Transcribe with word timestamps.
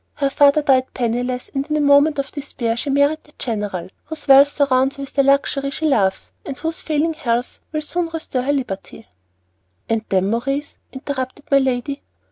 Her 0.15 0.31
father 0.31 0.63
died 0.63 0.95
penniless, 0.95 1.51
and 1.53 1.69
in 1.69 1.77
a 1.77 1.79
moment 1.79 2.17
of 2.17 2.31
despair 2.31 2.75
she 2.75 2.89
married 2.89 3.23
the 3.23 3.33
general, 3.37 3.89
whose 4.05 4.27
wealth 4.27 4.47
surrounds 4.47 4.95
her 4.95 5.03
with 5.03 5.13
the 5.13 5.21
luxury 5.21 5.69
she 5.69 5.85
loves, 5.85 6.31
and 6.43 6.57
whose 6.57 6.81
failing 6.81 7.13
health 7.13 7.61
will 7.71 7.83
soon 7.83 8.09
restore 8.11 8.41
her 8.41 8.51
liberty" 8.53 9.07
"And 9.89 10.03
then, 10.09 10.31
Maurice?" 10.31 10.79
interrupted 10.91 11.43
my 11.51 11.59
lady. 11.59 12.01